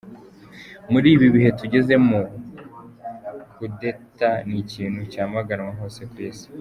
Muri 0.91 1.07
ibi 1.15 1.27
bihe 1.35 1.49
tugezemo 1.59 2.19
kudeta 3.55 4.29
ni 4.47 4.57
ikintu 4.63 4.99
cyamaganwa 5.11 5.71
hose 5.79 6.01
ku 6.11 6.17
isi. 6.29 6.47